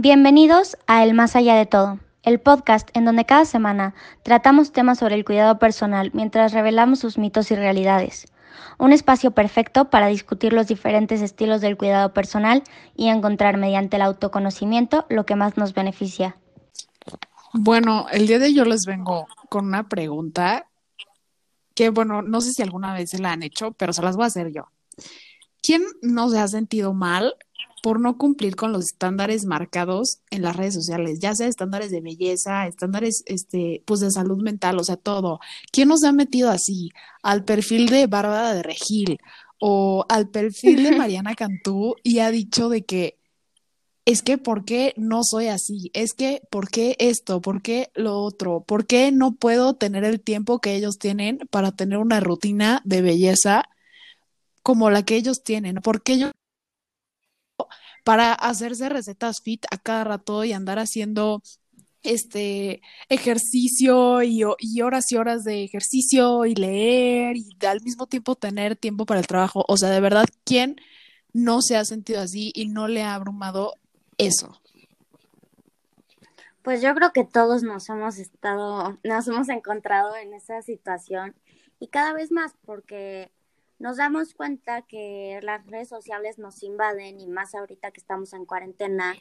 Bienvenidos 0.00 0.76
a 0.86 1.02
El 1.02 1.12
Más 1.12 1.34
Allá 1.34 1.56
de 1.56 1.66
Todo, 1.66 1.98
el 2.22 2.38
podcast 2.38 2.88
en 2.94 3.04
donde 3.04 3.24
cada 3.24 3.44
semana 3.44 3.96
tratamos 4.22 4.70
temas 4.70 5.00
sobre 5.00 5.16
el 5.16 5.24
cuidado 5.24 5.58
personal 5.58 6.12
mientras 6.14 6.52
revelamos 6.52 7.00
sus 7.00 7.18
mitos 7.18 7.50
y 7.50 7.56
realidades. 7.56 8.28
Un 8.78 8.92
espacio 8.92 9.32
perfecto 9.32 9.90
para 9.90 10.06
discutir 10.06 10.52
los 10.52 10.68
diferentes 10.68 11.20
estilos 11.20 11.60
del 11.60 11.76
cuidado 11.76 12.14
personal 12.14 12.62
y 12.94 13.08
encontrar 13.08 13.56
mediante 13.56 13.96
el 13.96 14.02
autoconocimiento 14.02 15.04
lo 15.08 15.26
que 15.26 15.34
más 15.34 15.56
nos 15.56 15.74
beneficia. 15.74 16.36
Bueno, 17.52 18.06
el 18.12 18.28
día 18.28 18.38
de 18.38 18.44
hoy 18.44 18.68
les 18.68 18.86
vengo 18.86 19.26
con 19.48 19.66
una 19.66 19.88
pregunta 19.88 20.68
que, 21.74 21.90
bueno, 21.90 22.22
no 22.22 22.40
sé 22.40 22.52
si 22.52 22.62
alguna 22.62 22.94
vez 22.94 23.10
se 23.10 23.18
la 23.18 23.32
han 23.32 23.42
hecho, 23.42 23.72
pero 23.72 23.92
se 23.92 24.02
las 24.02 24.14
voy 24.14 24.22
a 24.22 24.26
hacer 24.28 24.52
yo. 24.52 24.68
¿Quién 25.60 25.82
no 26.02 26.30
se 26.30 26.38
ha 26.38 26.46
sentido 26.46 26.94
mal 26.94 27.34
por 27.82 28.00
no 28.00 28.18
cumplir 28.18 28.56
con 28.56 28.72
los 28.72 28.86
estándares 28.86 29.44
marcados 29.44 30.20
en 30.30 30.42
las 30.42 30.56
redes 30.56 30.74
sociales, 30.74 31.18
ya 31.20 31.34
sea 31.34 31.46
estándares 31.46 31.90
de 31.90 32.00
belleza, 32.00 32.66
estándares 32.66 33.22
este, 33.26 33.82
pues 33.86 34.00
de 34.00 34.10
salud 34.10 34.42
mental, 34.42 34.78
o 34.78 34.84
sea, 34.84 34.96
todo. 34.96 35.40
¿Quién 35.72 35.88
nos 35.88 36.04
ha 36.04 36.12
metido 36.12 36.50
así 36.50 36.90
al 37.22 37.44
perfil 37.44 37.88
de 37.88 38.06
Bárbara 38.06 38.54
de 38.54 38.62
Regil 38.62 39.18
o 39.60 40.04
al 40.08 40.28
perfil 40.28 40.82
de 40.82 40.92
Mariana 40.96 41.34
Cantú 41.34 41.96
y 42.02 42.18
ha 42.20 42.30
dicho 42.30 42.68
de 42.68 42.84
que 42.84 43.18
es 44.04 44.22
que 44.22 44.38
¿por 44.38 44.64
qué 44.64 44.94
no 44.96 45.20
soy 45.22 45.48
así? 45.48 45.90
Es 45.92 46.14
que 46.14 46.40
¿por 46.50 46.70
qué 46.70 46.96
esto? 46.98 47.42
¿Por 47.42 47.60
qué 47.60 47.90
lo 47.94 48.18
otro? 48.20 48.64
¿Por 48.66 48.86
qué 48.86 49.12
no 49.12 49.32
puedo 49.34 49.74
tener 49.74 50.04
el 50.04 50.20
tiempo 50.20 50.60
que 50.60 50.74
ellos 50.74 50.98
tienen 50.98 51.40
para 51.50 51.72
tener 51.72 51.98
una 51.98 52.18
rutina 52.20 52.80
de 52.86 53.02
belleza 53.02 53.68
como 54.62 54.90
la 54.90 55.04
que 55.04 55.16
ellos 55.16 55.42
tienen? 55.44 55.76
¿Por 55.76 56.02
qué 56.02 56.18
yo 56.18 56.30
para 58.08 58.32
hacerse 58.32 58.88
recetas 58.88 59.42
fit 59.42 59.66
a 59.70 59.76
cada 59.76 60.02
rato 60.02 60.42
y 60.42 60.54
andar 60.54 60.78
haciendo 60.78 61.42
este 62.02 62.80
ejercicio 63.10 64.22
y, 64.22 64.44
horas 64.80 65.12
y 65.12 65.16
horas 65.18 65.44
de 65.44 65.62
ejercicio 65.62 66.46
y 66.46 66.54
leer 66.54 67.36
y 67.36 67.54
al 67.66 67.82
mismo 67.82 68.06
tiempo 68.06 68.34
tener 68.34 68.76
tiempo 68.76 69.04
para 69.04 69.20
el 69.20 69.26
trabajo. 69.26 69.62
O 69.68 69.76
sea, 69.76 69.90
de 69.90 70.00
verdad, 70.00 70.24
¿quién 70.44 70.76
no 71.34 71.60
se 71.60 71.76
ha 71.76 71.84
sentido 71.84 72.22
así 72.22 72.50
y 72.54 72.68
no 72.68 72.88
le 72.88 73.02
ha 73.02 73.12
abrumado 73.12 73.74
eso? 74.16 74.58
Pues 76.62 76.80
yo 76.80 76.94
creo 76.94 77.12
que 77.12 77.24
todos 77.24 77.62
nos 77.62 77.90
hemos 77.90 78.16
estado, 78.16 78.98
nos 79.04 79.28
hemos 79.28 79.50
encontrado 79.50 80.16
en 80.16 80.32
esa 80.32 80.62
situación 80.62 81.34
y 81.78 81.88
cada 81.88 82.14
vez 82.14 82.32
más 82.32 82.54
porque 82.64 83.30
nos 83.78 83.96
damos 83.96 84.34
cuenta 84.34 84.82
que 84.82 85.40
las 85.42 85.66
redes 85.66 85.88
sociales 85.88 86.38
nos 86.38 86.62
invaden 86.62 87.20
y 87.20 87.28
más 87.28 87.54
ahorita 87.54 87.90
que 87.90 88.00
estamos 88.00 88.32
en 88.32 88.44
cuarentena 88.44 89.14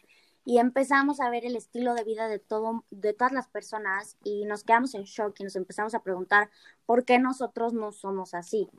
y 0.46 0.60
empezamos 0.60 1.20
a 1.20 1.30
ver 1.30 1.46
el 1.46 1.56
estilo 1.56 1.94
de 1.94 2.04
vida 2.04 2.28
de 2.28 2.40
todo 2.40 2.86
de 2.90 3.14
todas 3.14 3.34
las 3.34 3.50
personas 3.50 4.16
y 4.24 4.46
nos 4.46 4.64
quedamos 4.64 4.96
en 4.96 5.04
shock 5.04 5.40
y 5.40 5.44
nos 5.44 5.56
empezamos 5.56 5.94
a 5.94 6.02
preguntar 6.02 6.50
por 6.86 7.04
qué 7.04 7.20
nosotros 7.20 7.74
no 7.74 7.92
somos 7.92 8.34
así. 8.34 8.70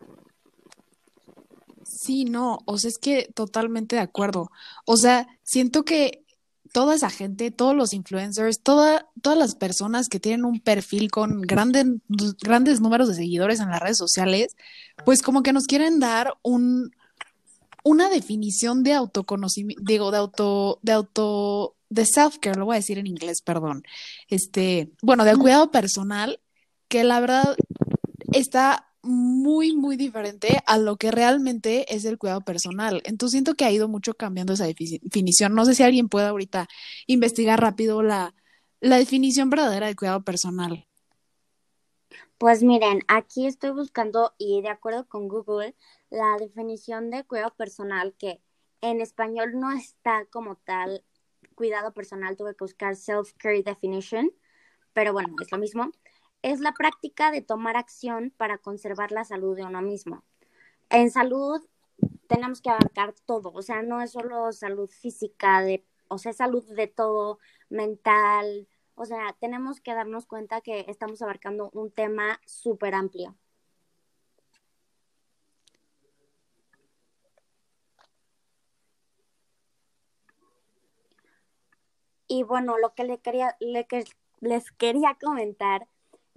Sí, 1.85 2.25
no, 2.25 2.59
o 2.67 2.79
sea, 2.79 2.89
es 2.89 2.99
que 2.99 3.31
totalmente 3.35 3.97
de 3.97 4.03
acuerdo. 4.03 4.51
O 4.85 4.97
sea, 4.97 5.27
siento 5.43 5.85
que 5.85 6.25
toda 6.73 6.95
esa 6.95 7.11
gente, 7.11 7.51
todos 7.51 7.75
los 7.75 7.93
influencers, 7.93 8.61
toda, 8.61 9.09
todas 9.23 9.39
las 9.39 9.55
personas 9.55 10.09
que 10.09 10.21
tienen 10.21 10.45
un 10.45 10.61
perfil 10.61 11.11
con 11.11 11.41
grandes, 11.43 11.87
grandes 12.41 12.81
números 12.81 13.09
de 13.09 13.15
seguidores 13.15 13.61
en 13.61 13.71
las 13.71 13.81
redes 13.81 13.99
sociales, 13.99 14.57
pues 15.05 15.23
como 15.23 15.43
que 15.43 15.53
nos 15.53 15.65
quieren 15.65 16.01
dar 16.01 16.35
un, 16.43 16.91
una 17.83 18.09
definición 18.11 18.83
de 18.83 18.95
autoconocimiento, 18.95 19.83
digo, 19.85 20.11
de 20.11 20.19
auto, 20.19 20.79
de 20.83 20.93
auto, 20.93 21.75
de 21.89 22.05
self-care, 22.05 22.59
lo 22.59 22.67
voy 22.67 22.77
a 22.77 22.81
decir 22.81 22.99
en 22.99 23.07
inglés, 23.07 23.41
perdón. 23.43 23.83
Este, 24.29 24.91
bueno, 25.03 25.25
de 25.25 25.37
cuidado 25.37 25.71
personal, 25.71 26.41
que 26.89 27.05
la 27.05 27.21
verdad 27.21 27.57
está 28.33 28.88
muy, 29.09 29.75
muy 29.75 29.97
diferente 29.97 30.61
a 30.67 30.79
lo 30.79 30.97
que 30.97 31.11
realmente 31.11 31.93
es 31.95 32.05
el 32.05 32.19
cuidado 32.19 32.43
personal. 32.43 33.03
Entonces 33.05 33.33
siento 33.33 33.55
que 33.55 33.65
ha 33.65 33.71
ido 33.71 33.89
mucho 33.89 34.15
cambiando 34.15 34.53
esa 34.53 34.67
definición. 34.67 35.55
No 35.55 35.65
sé 35.65 35.75
si 35.75 35.83
alguien 35.83 36.09
puede 36.09 36.27
ahorita 36.27 36.69
investigar 37.07 37.61
rápido 37.61 38.03
la, 38.03 38.35
la 38.81 38.99
definición 38.99 39.51
verdadera 39.51 39.87
de 39.87 39.97
cuidado 39.97 40.23
personal. 40.23 40.87
Pues 42.39 42.63
miren, 42.63 43.01
aquí 43.09 43.47
estoy 43.47 43.71
buscando 43.71 44.35
y 44.39 44.63
de 44.63 44.69
acuerdo 44.69 45.09
con 45.09 45.27
Google, 45.27 45.75
la 46.11 46.37
definición 46.39 47.11
de 47.11 47.25
cuidado 47.25 47.53
personal 47.57 48.15
que 48.17 48.41
en 48.81 49.01
español 49.01 49.59
no 49.59 49.73
está 49.73 50.25
como 50.27 50.55
tal 50.57 51.05
cuidado 51.57 51.93
personal, 51.93 52.37
tuve 52.37 52.55
que 52.55 52.63
buscar 52.63 52.95
self-care 52.95 53.65
definition, 53.65 54.31
pero 54.93 55.13
bueno, 55.13 55.35
es 55.43 55.51
lo 55.51 55.59
mismo 55.59 55.91
es 56.43 56.61
la 56.61 56.73
práctica 56.73 57.31
de 57.31 57.43
tomar 57.43 57.77
acción 57.77 58.33
para 58.37 58.59
conservar 58.59 59.13
la 59.13 59.25
salud 59.25 59.57
de 59.57 59.65
uno 59.65 59.83
mismo. 59.83 60.25
En 60.91 61.11
salud 61.11 61.63
tenemos 62.29 62.61
que 62.61 62.71
abarcar 62.71 63.15
todo, 63.27 63.53
o 63.53 63.63
sea, 63.63 63.83
no 63.83 64.01
es 64.03 64.13
solo 64.13 64.53
salud 64.53 64.91
física, 64.91 65.63
de, 65.63 65.85
o 66.09 66.19
sea, 66.19 66.33
salud 66.33 66.65
de 66.65 66.87
todo, 66.87 67.39
mental, 67.69 68.69
o 68.95 69.05
sea, 69.05 69.37
tenemos 69.41 69.81
que 69.81 69.95
darnos 69.95 70.27
cuenta 70.27 70.61
que 70.61 70.85
estamos 70.89 71.23
abarcando 71.23 71.71
un 71.73 71.91
tema 71.91 72.41
súper 72.47 72.95
amplio. 72.95 73.37
Y 82.27 82.43
bueno, 82.43 82.77
lo 82.79 82.95
que 82.95 83.05
le 83.05 83.21
quería, 83.21 83.57
que 83.89 84.05
les 84.41 84.71
quería 84.73 85.17
comentar 85.21 85.89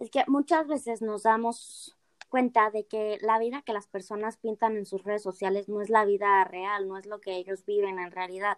es 0.02 0.10
que 0.10 0.24
muchas 0.28 0.68
veces 0.68 1.04
nos 1.04 1.24
damos 1.24 1.96
cuenta 2.28 2.72
de 2.72 2.86
que 2.88 3.20
la 3.22 3.38
vida 3.38 3.62
que 3.62 3.72
las 3.72 3.86
personas 3.86 4.38
pintan 4.38 4.76
en 4.76 4.88
sus 4.88 5.04
redes 5.04 5.22
sociales 5.22 5.70
no 5.70 5.80
es 5.80 5.92
la 5.92 6.06
vida 6.06 6.44
real, 6.44 6.88
no 6.88 6.98
es 6.98 7.06
lo 7.06 7.22
que 7.22 7.36
ellos 7.36 7.64
viven 7.66 8.00
en 8.00 8.10
realidad. 8.10 8.58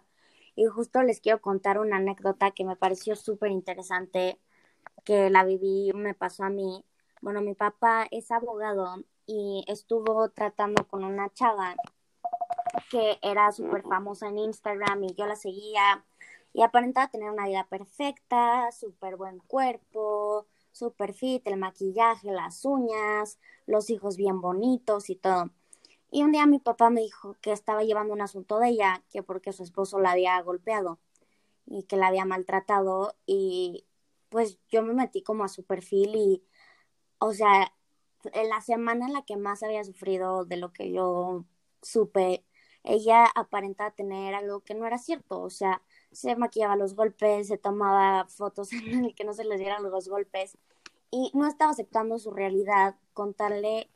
Y 0.56 0.64
justo 0.64 1.02
les 1.02 1.20
quiero 1.20 1.42
contar 1.42 1.78
una 1.78 1.96
anécdota 1.96 2.52
que 2.52 2.64
me 2.64 2.76
pareció 2.76 3.14
súper 3.14 3.50
interesante, 3.50 4.40
que 5.04 5.28
la 5.28 5.44
viví, 5.44 5.92
me 5.94 6.14
pasó 6.14 6.44
a 6.44 6.48
mí. 6.48 6.82
Bueno, 7.20 7.42
mi 7.42 7.54
papá 7.54 8.06
es 8.10 8.30
abogado 8.30 9.04
y 9.26 9.66
estuvo 9.68 10.30
tratando 10.30 10.88
con 10.88 11.04
una 11.04 11.28
chava 11.28 11.74
que 12.90 13.18
era 13.20 13.52
súper 13.52 13.82
famosa 13.82 14.28
en 14.28 14.38
Instagram 14.38 15.04
y 15.04 15.14
yo 15.14 15.26
la 15.26 15.36
seguía 15.36 16.06
y 16.54 16.62
aparentaba 16.62 17.08
tener 17.08 17.30
una 17.30 17.46
vida 17.46 17.66
perfecta, 17.68 18.72
súper 18.72 19.16
buen 19.16 19.40
cuerpo, 19.40 20.46
super 20.74 21.14
fit, 21.14 21.46
el 21.46 21.56
maquillaje, 21.56 22.32
las 22.32 22.64
uñas, 22.64 23.38
los 23.66 23.90
hijos 23.90 24.16
bien 24.16 24.40
bonitos 24.40 25.08
y 25.08 25.14
todo. 25.16 25.50
Y 26.10 26.22
un 26.22 26.32
día 26.32 26.46
mi 26.46 26.58
papá 26.58 26.90
me 26.90 27.00
dijo 27.00 27.36
que 27.40 27.52
estaba 27.52 27.84
llevando 27.84 28.12
un 28.12 28.20
asunto 28.20 28.58
de 28.58 28.70
ella, 28.70 29.02
que 29.10 29.22
porque 29.22 29.52
su 29.52 29.62
esposo 29.62 30.00
la 30.00 30.10
había 30.10 30.40
golpeado 30.42 30.98
y 31.66 31.84
que 31.84 31.96
la 31.96 32.08
había 32.08 32.24
maltratado 32.24 33.14
y 33.24 33.86
pues 34.28 34.58
yo 34.68 34.82
me 34.82 34.94
metí 34.94 35.22
como 35.22 35.44
a 35.44 35.48
su 35.48 35.64
perfil 35.64 36.16
y, 36.16 36.44
o 37.18 37.32
sea, 37.32 37.72
en 38.32 38.48
la 38.48 38.60
semana 38.60 39.06
en 39.06 39.12
la 39.12 39.24
que 39.24 39.36
más 39.36 39.62
había 39.62 39.84
sufrido 39.84 40.44
de 40.44 40.56
lo 40.56 40.72
que 40.72 40.90
yo 40.90 41.44
supe, 41.82 42.44
ella 42.82 43.26
aparentaba 43.34 43.92
tener 43.92 44.34
algo 44.34 44.60
que 44.60 44.74
no 44.74 44.86
era 44.86 44.98
cierto, 44.98 45.40
o 45.40 45.50
sea, 45.50 45.82
se 46.14 46.36
maquillaba 46.36 46.76
los 46.76 46.94
golpes, 46.94 47.48
se 47.48 47.58
tomaba 47.58 48.26
fotos 48.28 48.72
en 48.72 49.04
el 49.04 49.14
que 49.14 49.24
no 49.24 49.34
se 49.34 49.44
les 49.44 49.58
dieran 49.58 49.82
los 49.82 50.08
golpes 50.08 50.56
y 51.10 51.30
no 51.34 51.46
estaba 51.46 51.70
aceptando 51.70 52.18
su 52.18 52.30
realidad, 52.30 52.96
contarle, 53.12 53.88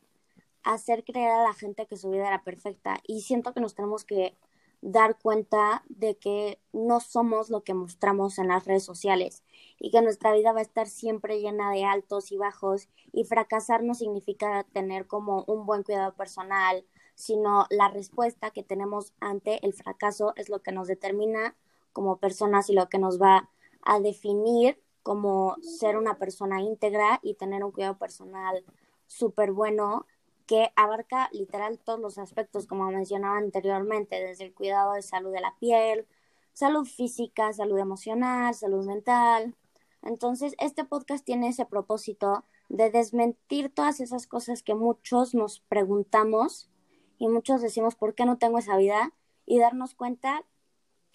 hacer 0.63 1.05
creer 1.05 1.31
a 1.31 1.43
la 1.43 1.55
gente 1.55 1.87
que 1.87 1.97
su 1.97 2.11
vida 2.11 2.29
era 2.29 2.45
perfecta. 2.45 3.01
Y 3.07 3.23
siento 3.23 3.53
que 3.53 3.61
nos 3.61 3.75
tenemos 3.75 4.05
que 4.05 4.37
dar 4.81 5.19
cuenta 5.19 5.83
de 5.89 6.17
que 6.17 6.61
no 6.73 7.01
somos 7.01 7.51
lo 7.51 7.65
que 7.65 7.75
mostramos 7.75 8.39
en 8.39 8.49
las 8.49 8.65
redes 8.65 8.85
sociales 8.85 9.43
y 9.81 9.91
que 9.91 10.03
nuestra 10.03 10.33
vida 10.33 10.53
va 10.53 10.61
a 10.61 10.63
estar 10.63 10.87
siempre 10.87 11.41
llena 11.41 11.73
de 11.73 11.85
altos 11.85 12.31
y 12.31 12.37
bajos 12.37 12.89
y 13.13 13.25
fracasar 13.25 13.83
no 13.83 13.95
significa 13.95 14.65
tener 14.73 15.07
como 15.09 15.45
un 15.49 15.67
buen 15.67 15.83
cuidado 15.83 16.15
personal, 16.15 16.85
sino 17.17 17.67
la 17.71 17.89
respuesta 17.89 18.53
que 18.53 18.63
tenemos 18.63 19.13
ante 19.19 19.65
el 19.67 19.73
fracaso 19.73 20.33
es 20.37 20.49
lo 20.49 20.63
que 20.63 20.71
nos 20.71 20.87
determina 20.87 21.57
como 21.93 22.19
personas 22.19 22.71
y 22.71 22.75
lo 22.75 22.89
que 22.89 22.99
nos 22.99 23.21
va 23.21 23.49
a 23.83 24.01
definir 24.01 24.81
como 25.03 25.57
ser 25.63 25.97
una 25.97 26.19
persona 26.19 26.61
íntegra 26.61 27.21
y 27.23 27.35
tener 27.35 27.65
un 27.65 27.73
cuidado 27.73 27.99
personal 27.99 28.65
súper 29.07 29.53
bueno 29.53 30.07
que 30.47 30.73
abarca 30.77 31.29
literal 31.33 31.79
todos 31.79 32.01
los 32.01 32.19
aspectos, 32.19 32.67
como 32.67 32.91
mencionaba 32.91 33.39
anteriormente, 33.39 34.17
desde 34.17 34.45
el 34.45 34.55
cuidado 34.55 34.95
de 34.95 35.03
salud 35.03 35.33
de 35.33 35.41
la 35.41 35.55
piel, 35.59 36.07
salud 36.53 36.87
física, 36.87 37.53
salud 37.53 37.79
emocional, 37.79 38.55
salud 38.55 38.87
mental. 38.87 39.55
Entonces, 40.03 40.55
este 40.59 40.85
podcast 40.85 41.25
tiene 41.25 41.49
ese 41.49 41.67
propósito 41.67 42.45
de 42.69 42.91
desmentir 42.91 43.73
todas 43.73 44.01
esas 44.01 44.27
cosas 44.27 44.63
que 44.63 44.75
muchos 44.75 45.35
nos 45.35 45.61
preguntamos 45.61 46.71
y 47.19 47.29
muchos 47.29 47.61
decimos, 47.61 47.95
¿por 47.95 48.15
qué 48.15 48.25
no 48.25 48.39
tengo 48.39 48.59
esa 48.59 48.77
vida? 48.77 49.13
Y 49.45 49.59
darnos 49.59 49.95
cuenta 49.95 50.45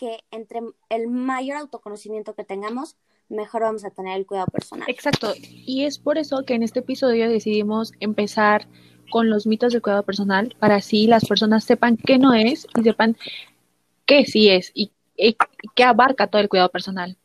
que 0.03 0.19
entre 0.31 0.59
el 0.89 1.07
mayor 1.07 1.55
autoconocimiento 1.55 2.35
que 2.35 2.43
tengamos, 2.43 2.97
mejor 3.29 3.61
vamos 3.61 3.85
a 3.85 3.89
tener 3.89 4.17
el 4.17 4.25
cuidado 4.25 4.47
personal. 4.47 4.89
Exacto. 4.89 5.33
Y 5.39 5.85
es 5.85 5.97
por 5.97 6.17
eso 6.17 6.43
que 6.45 6.55
en 6.55 6.63
este 6.63 6.79
episodio 6.79 7.29
decidimos 7.29 7.93
empezar 8.01 8.67
con 9.09 9.29
los 9.29 9.47
mitos 9.47 9.71
del 9.71 9.81
cuidado 9.81 10.03
personal 10.03 10.55
para 10.59 10.75
así 10.75 11.07
las 11.07 11.23
personas 11.23 11.63
sepan 11.63 11.95
qué 11.95 12.17
no 12.17 12.33
es 12.33 12.67
y 12.77 12.83
sepan 12.83 13.15
qué 14.05 14.25
sí 14.25 14.49
es 14.49 14.71
y, 14.73 14.91
qué 15.73 15.83
abarca 15.85 16.27
todo 16.27 16.41
el 16.41 16.49
cuidado 16.49 16.69
personal. 16.69 17.15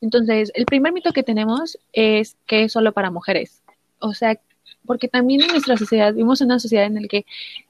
Entonces, 0.00 0.50
el 0.54 0.66
primer 0.66 0.92
mito 0.92 1.12
que 1.12 1.22
tenemos 1.22 1.78
es 1.92 2.36
que 2.46 2.64
es 2.64 2.72
solo 2.72 2.92
para 2.92 3.12
mujeres. 3.12 3.62
O 4.00 4.14
sea, 4.14 4.40
porque 4.84 5.06
también 5.06 5.42
en 5.42 5.48
nuestra 5.48 5.76
sociedad 5.76 6.12
vivimos 6.12 6.40
en 6.40 6.46
una 6.46 6.58
sociedad 6.58 6.86
en 6.86 7.02
la 7.02 7.08
que 7.08 7.24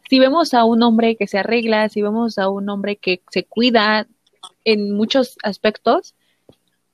si 0.08 0.18
vemos 0.18 0.54
a 0.54 0.64
un 0.64 0.82
hombre 0.82 1.16
que 1.16 1.26
se 1.26 1.36
arregla, 1.36 1.90
si 1.90 2.00
vemos 2.00 2.38
a 2.38 2.48
un 2.48 2.70
hombre 2.70 2.96
que 2.96 3.20
se 3.30 3.44
cuida 3.44 4.06
en 4.64 4.92
muchos 4.92 5.36
aspectos, 5.42 6.14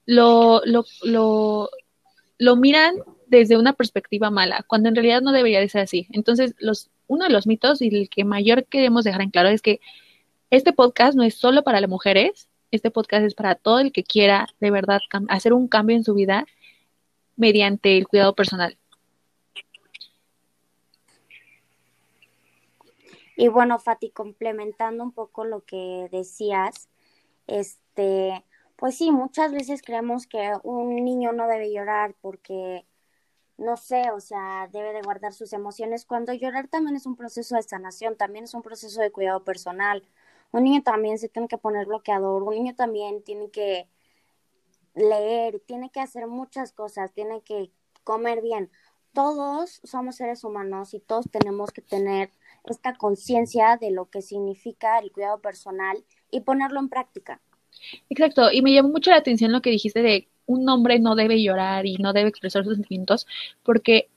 lo, 0.06 0.62
lo, 0.64 0.84
lo, 1.02 1.70
lo 2.38 2.56
miran 2.56 2.96
desde 3.26 3.56
una 3.56 3.72
perspectiva 3.72 4.30
mala, 4.30 4.64
cuando 4.66 4.88
en 4.88 4.94
realidad 4.94 5.22
no 5.22 5.32
debería 5.32 5.60
de 5.60 5.68
ser 5.68 5.82
así. 5.82 6.06
Entonces, 6.10 6.54
los, 6.58 6.90
uno 7.06 7.24
de 7.24 7.30
los 7.30 7.46
mitos 7.46 7.80
y 7.80 7.88
el 7.88 8.10
que 8.10 8.24
mayor 8.24 8.66
queremos 8.66 9.04
dejar 9.04 9.22
en 9.22 9.30
claro 9.30 9.48
es 9.48 9.62
que 9.62 9.80
este 10.50 10.72
podcast 10.72 11.16
no 11.16 11.22
es 11.22 11.34
solo 11.34 11.62
para 11.62 11.80
las 11.80 11.88
mujeres, 11.88 12.48
este 12.70 12.90
podcast 12.90 13.24
es 13.24 13.34
para 13.34 13.54
todo 13.54 13.78
el 13.78 13.92
que 13.92 14.04
quiera 14.04 14.48
de 14.60 14.70
verdad 14.70 15.00
hacer 15.28 15.52
un 15.52 15.68
cambio 15.68 15.96
en 15.96 16.04
su 16.04 16.14
vida 16.14 16.46
mediante 17.36 17.96
el 17.96 18.06
cuidado 18.06 18.34
personal. 18.34 18.76
Y 23.36 23.48
bueno, 23.48 23.78
Fati, 23.78 24.10
complementando 24.10 25.02
un 25.02 25.12
poco 25.12 25.44
lo 25.44 25.64
que 25.64 26.08
decías, 26.12 26.88
este, 27.46 28.44
pues 28.76 28.96
sí, 28.96 29.10
muchas 29.10 29.52
veces 29.52 29.82
creemos 29.82 30.26
que 30.26 30.52
un 30.62 30.96
niño 31.04 31.32
no 31.32 31.46
debe 31.46 31.72
llorar 31.72 32.14
porque 32.20 32.86
no 33.58 33.76
sé, 33.76 34.10
o 34.10 34.20
sea, 34.20 34.68
debe 34.72 34.92
de 34.92 35.02
guardar 35.02 35.32
sus 35.32 35.52
emociones, 35.52 36.04
cuando 36.04 36.32
llorar 36.32 36.68
también 36.68 36.96
es 36.96 37.06
un 37.06 37.16
proceso 37.16 37.56
de 37.56 37.62
sanación, 37.62 38.16
también 38.16 38.44
es 38.44 38.54
un 38.54 38.62
proceso 38.62 39.00
de 39.00 39.12
cuidado 39.12 39.44
personal. 39.44 40.02
Un 40.52 40.64
niño 40.64 40.82
también 40.82 41.18
se 41.18 41.28
tiene 41.28 41.48
que 41.48 41.58
poner 41.58 41.86
bloqueador, 41.86 42.42
un 42.42 42.54
niño 42.54 42.74
también 42.74 43.22
tiene 43.22 43.50
que 43.50 43.88
leer, 44.94 45.60
tiene 45.66 45.90
que 45.90 46.00
hacer 46.00 46.26
muchas 46.26 46.72
cosas, 46.72 47.12
tiene 47.12 47.42
que 47.42 47.70
comer 48.04 48.42
bien. 48.42 48.70
Todos 49.12 49.80
somos 49.84 50.16
seres 50.16 50.44
humanos 50.44 50.94
y 50.94 51.00
todos 51.00 51.30
tenemos 51.30 51.70
que 51.70 51.82
tener 51.82 52.32
esta 52.64 52.94
conciencia 52.94 53.76
de 53.76 53.90
lo 53.90 54.10
que 54.10 54.22
significa 54.22 54.98
el 54.98 55.12
cuidado 55.12 55.40
personal 55.40 56.04
y 56.32 56.40
ponerlo 56.40 56.80
en 56.80 56.88
práctica. 56.88 57.40
Exacto, 58.10 58.50
y 58.50 58.62
me 58.62 58.72
llamó 58.72 58.88
mucho 58.88 59.10
la 59.10 59.18
atención 59.18 59.52
lo 59.52 59.62
que 59.62 59.70
dijiste 59.70 60.02
de 60.02 60.28
un 60.46 60.68
hombre 60.68 60.98
no 60.98 61.14
debe 61.14 61.40
llorar 61.40 61.86
y 61.86 61.96
no 61.98 62.12
debe 62.12 62.28
expresar 62.28 62.64
sus 62.64 62.74
sentimientos, 62.74 63.26
porque 63.62 64.08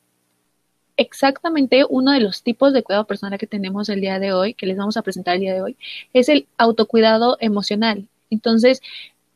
exactamente 0.97 1.85
uno 1.87 2.11
de 2.11 2.19
los 2.21 2.41
tipos 2.41 2.73
de 2.73 2.83
cuidado 2.83 3.05
personal 3.05 3.37
que 3.37 3.47
tenemos 3.47 3.89
el 3.89 4.01
día 4.01 4.19
de 4.19 4.33
hoy, 4.33 4.53
que 4.53 4.65
les 4.65 4.77
vamos 4.77 4.97
a 4.97 5.01
presentar 5.01 5.35
el 5.35 5.41
día 5.41 5.53
de 5.53 5.61
hoy, 5.61 5.77
es 6.13 6.29
el 6.29 6.47
autocuidado 6.57 7.37
emocional. 7.39 8.07
Entonces, 8.29 8.81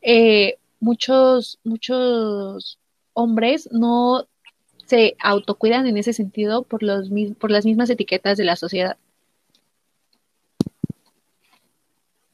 eh, 0.01 0.57
muchos, 0.79 1.59
muchos 1.63 2.79
hombres 3.13 3.69
no 3.71 4.27
se 4.85 5.15
autocuidan 5.19 5.85
en 5.87 5.97
ese 5.97 6.13
sentido 6.13 6.63
por, 6.63 6.81
los, 6.81 7.09
por 7.39 7.51
las 7.51 7.65
mismas 7.65 7.89
etiquetas 7.89 8.37
de 8.37 8.45
la 8.45 8.55
sociedad. 8.55 8.97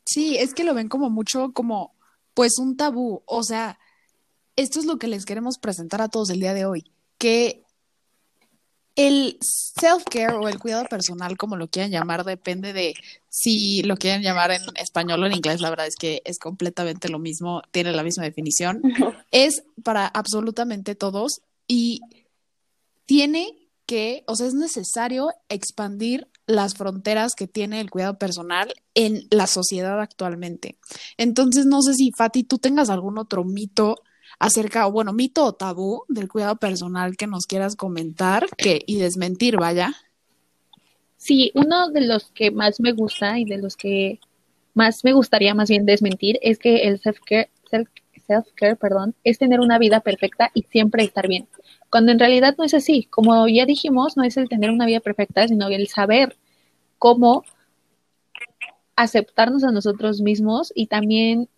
Sí, 0.05 0.37
es 0.37 0.53
que 0.53 0.63
lo 0.63 0.73
ven 0.73 0.87
como 0.87 1.09
mucho 1.09 1.51
como, 1.53 1.95
pues, 2.33 2.57
un 2.59 2.77
tabú. 2.77 3.23
O 3.25 3.43
sea, 3.43 3.79
esto 4.55 4.79
es 4.79 4.85
lo 4.85 4.97
que 4.97 5.07
les 5.07 5.25
queremos 5.25 5.57
presentar 5.57 6.01
a 6.01 6.09
todos 6.09 6.29
el 6.29 6.39
día 6.39 6.53
de 6.53 6.65
hoy, 6.65 6.91
que 7.17 7.63
el 8.95 9.37
self-care 9.41 10.33
o 10.33 10.47
el 10.47 10.59
cuidado 10.59 10.85
personal, 10.85 11.35
como 11.37 11.57
lo 11.57 11.67
quieran 11.67 11.91
llamar, 11.91 12.23
depende 12.23 12.71
de 12.71 12.93
si 13.29 13.83
lo 13.83 13.97
quieren 13.97 14.21
llamar 14.21 14.51
en 14.51 14.61
español 14.75 15.21
o 15.21 15.25
en 15.25 15.33
inglés, 15.33 15.59
la 15.59 15.69
verdad 15.69 15.87
es 15.87 15.95
que 15.97 16.21
es 16.23 16.39
completamente 16.39 17.09
lo 17.09 17.19
mismo, 17.19 17.61
tiene 17.71 17.91
la 17.91 18.03
misma 18.03 18.23
definición, 18.23 18.81
es 19.31 19.63
para 19.83 20.07
absolutamente 20.07 20.95
todos 20.95 21.41
y 21.67 21.99
tiene 23.05 23.67
que, 23.85 24.23
o 24.27 24.35
sea, 24.35 24.47
es 24.47 24.53
necesario 24.53 25.27
expandir 25.49 26.27
las 26.47 26.75
fronteras 26.75 27.33
que 27.35 27.47
tiene 27.47 27.81
el 27.81 27.89
cuidado 27.89 28.17
personal 28.17 28.73
en 28.93 29.27
la 29.31 29.47
sociedad 29.47 29.99
actualmente. 29.99 30.77
Entonces, 31.17 31.65
no 31.65 31.81
sé 31.81 31.93
si, 31.93 32.11
Fati, 32.17 32.43
tú 32.43 32.57
tengas 32.57 32.89
algún 32.89 33.17
otro 33.17 33.43
mito 33.43 33.97
acerca, 34.39 34.87
o 34.87 34.91
bueno, 34.91 35.13
mito 35.13 35.45
o 35.45 35.53
tabú 35.53 36.03
del 36.07 36.27
cuidado 36.27 36.57
personal 36.57 37.17
que 37.17 37.27
nos 37.27 37.45
quieras 37.45 37.75
comentar 37.75 38.47
que, 38.57 38.81
y 38.85 38.97
desmentir, 38.97 39.57
vaya. 39.57 39.93
Sí, 41.17 41.51
uno 41.55 41.89
de 41.89 42.01
los 42.01 42.31
que 42.31 42.51
más 42.51 42.79
me 42.79 42.91
gusta 42.91 43.39
y 43.39 43.45
de 43.45 43.57
los 43.57 43.75
que 43.75 44.19
más 44.73 45.03
me 45.03 45.13
gustaría 45.13 45.55
más 45.55 45.69
bien 45.69 45.85
desmentir 45.85 46.37
es 46.41 46.59
que 46.59 46.87
el 46.87 47.01
self-care, 47.01 47.49
self-care, 48.27 48.75
perdón, 48.75 49.15
es 49.23 49.37
tener 49.37 49.59
una 49.59 49.77
vida 49.77 49.99
perfecta 50.01 50.51
y 50.53 50.63
siempre 50.63 51.03
estar 51.03 51.27
bien. 51.27 51.47
Cuando 51.89 52.11
en 52.11 52.19
realidad 52.19 52.55
no 52.57 52.63
es 52.63 52.73
así. 52.73 53.07
Como 53.09 53.47
ya 53.47 53.65
dijimos, 53.65 54.17
no 54.17 54.23
es 54.23 54.37
el 54.37 54.49
tener 54.49 54.71
una 54.71 54.85
vida 54.85 54.99
perfecta, 54.99 55.47
sino 55.47 55.67
el 55.69 55.87
saber 55.87 56.37
cómo 56.97 57.43
aceptarnos 58.95 59.63
a 59.63 59.71
nosotros 59.71 60.21
mismos 60.21 60.71
y 60.73 60.87
también 60.87 61.49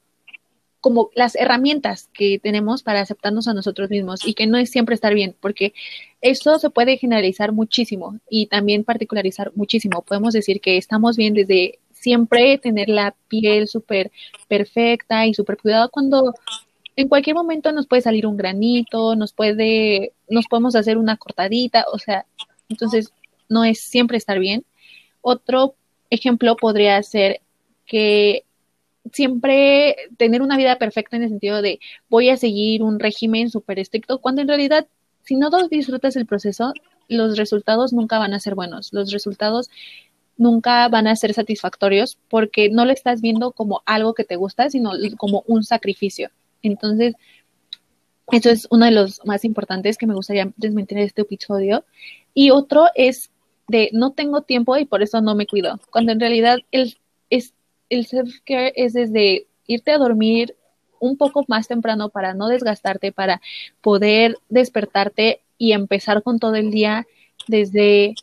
como 0.80 1.10
las 1.16 1.36
herramientas 1.36 2.10
que 2.14 2.40
tenemos 2.40 2.84
para 2.84 3.02
aceptarnos 3.02 3.48
a 3.48 3.54
nosotros 3.54 3.90
mismos 3.90 4.26
y 4.26 4.34
que 4.34 4.48
no 4.48 4.58
es 4.58 4.70
siempre 4.70 4.96
estar 4.96 5.14
bien, 5.14 5.36
porque 5.40 5.74
eso 6.22 6.60
se 6.60 6.70
puede 6.70 6.98
generalizar 6.98 7.52
muchísimo 7.52 8.20
y 8.30 8.48
también 8.48 8.84
particularizar 8.84 9.52
muchísimo. 9.56 10.02
Podemos 10.04 10.34
decir 10.34 10.62
que 10.62 10.78
estamos 10.78 11.18
bien 11.18 11.34
desde 11.34 11.80
siempre 12.00 12.58
tener 12.58 12.90
la 12.90 13.16
piel 13.28 13.68
súper 13.68 14.12
perfecta 14.48 15.26
y 15.26 15.34
súper 15.34 15.58
cuidada 15.58 15.88
cuando 15.90 16.34
en 16.96 17.08
cualquier 17.08 17.36
momento 17.36 17.72
nos 17.72 17.88
puede 17.88 18.02
salir 18.02 18.26
un 18.26 18.38
granito, 18.38 19.16
nos 19.16 19.34
puede, 19.34 20.14
nos 20.30 20.48
podemos 20.48 20.76
hacer 20.76 20.98
una 20.98 21.18
cortadita, 21.18 21.86
o 21.92 22.00
sea, 22.00 22.26
entonces 22.70 23.14
no 23.50 23.64
es 23.64 23.80
siempre 23.82 24.18
estar 24.18 24.40
bien. 24.40 24.66
Otro 25.22 25.76
ejemplo 26.10 26.56
podría 26.56 27.02
ser 27.04 27.42
que 27.86 28.46
siempre 29.14 29.96
tener 30.18 30.42
una 30.42 30.58
vida 30.58 30.78
perfecta 30.78 31.18
en 31.18 31.24
el 31.24 31.30
sentido 31.30 31.62
de 31.62 31.80
voy 32.10 32.30
a 32.30 32.38
seguir 32.38 32.84
un 32.84 33.00
régimen 33.00 33.50
súper 33.50 33.80
estricto, 33.80 34.20
cuando 34.20 34.42
en 34.42 34.48
realidad 34.48 34.88
si 35.28 35.36
no 35.36 35.50
disfrutas 35.70 36.16
el 36.16 36.26
proceso, 36.26 36.74
los 37.10 37.38
resultados 37.38 37.92
nunca 37.94 38.18
van 38.18 38.34
a 38.34 38.40
ser 38.40 38.56
buenos, 38.56 38.94
los 38.94 39.12
resultados 39.12 39.70
nunca 40.38 40.88
van 40.88 41.08
a 41.08 41.16
ser 41.16 41.34
satisfactorios 41.34 42.18
porque 42.30 42.70
no 42.70 42.86
lo 42.86 42.92
estás 42.92 43.22
viendo 43.22 43.52
como 43.52 43.82
algo 43.86 44.14
que 44.14 44.24
te 44.24 44.36
gusta, 44.36 44.70
sino 44.70 44.92
como 45.18 45.44
un 45.48 45.64
sacrificio. 45.64 46.30
Entonces, 46.62 47.16
eso 48.32 48.50
es 48.50 48.68
uno 48.72 48.86
de 48.86 48.92
los 48.92 49.26
más 49.26 49.46
importantes 49.46 49.98
que 49.98 50.08
me 50.08 50.14
gustaría 50.14 50.52
desmentir 50.58 50.98
en 50.98 51.06
este 51.06 51.22
episodio. 51.22 51.86
Y 52.34 52.52
otro 52.52 52.88
es 52.96 53.32
de 53.68 53.90
no 53.94 54.12
tengo 54.12 54.42
tiempo 54.42 54.78
y 54.78 54.86
por 54.86 55.02
eso 55.02 55.22
no 55.22 55.36
me 55.36 55.48
cuido, 55.48 55.80
cuando 55.92 56.12
en 56.12 56.20
realidad 56.20 56.60
el, 56.72 56.98
es 57.30 57.54
el 57.90 58.06
self-care 58.06 58.74
es 58.76 58.94
desde 58.94 59.48
irte 59.66 59.92
a 59.92 59.98
dormir 59.98 60.56
un 61.00 61.18
poco 61.18 61.46
más 61.48 61.68
temprano 61.68 62.10
para 62.10 62.34
no 62.34 62.48
desgastarte, 62.48 63.12
para 63.12 63.42
poder 63.82 64.38
despertarte 64.50 65.42
y 65.58 65.74
empezar 65.74 66.24
con 66.24 66.40
todo 66.40 66.56
el 66.56 66.72
día 66.72 67.06
desde 67.48 68.16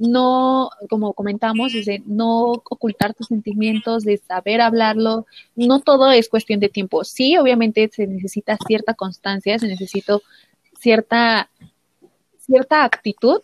no, 0.00 0.70
como 0.88 1.12
comentamos, 1.12 1.74
desde 1.74 2.02
no 2.06 2.52
ocultar 2.52 3.12
tus 3.12 3.26
sentimientos, 3.26 4.02
de 4.02 4.16
saber 4.16 4.62
hablarlo. 4.62 5.26
No 5.54 5.80
todo 5.80 6.10
es 6.10 6.28
cuestión 6.28 6.58
de 6.58 6.70
tiempo. 6.70 7.04
Sí, 7.04 7.36
obviamente 7.36 7.88
se 7.92 8.06
necesita 8.06 8.56
cierta 8.66 8.94
constancia, 8.94 9.58
se 9.58 9.68
necesita 9.68 10.18
cierta, 10.78 11.50
cierta 12.38 12.84
actitud. 12.84 13.42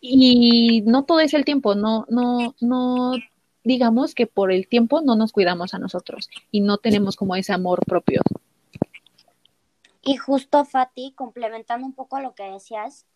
Y 0.00 0.82
no 0.82 1.04
todo 1.04 1.20
es 1.20 1.32
el 1.32 1.46
tiempo, 1.46 1.74
no, 1.74 2.04
no, 2.10 2.54
no 2.60 3.14
digamos 3.64 4.14
que 4.14 4.26
por 4.26 4.52
el 4.52 4.68
tiempo 4.68 5.00
no 5.00 5.16
nos 5.16 5.32
cuidamos 5.32 5.74
a 5.74 5.78
nosotros 5.78 6.28
y 6.52 6.60
no 6.60 6.76
tenemos 6.78 7.16
como 7.16 7.34
ese 7.34 7.52
amor 7.52 7.84
propio. 7.84 8.20
Y 10.02 10.16
justo, 10.18 10.64
Fati, 10.64 11.12
complementando 11.16 11.84
un 11.86 11.94
poco 11.94 12.20
lo 12.20 12.34
que 12.34 12.44
decías, 12.44 13.06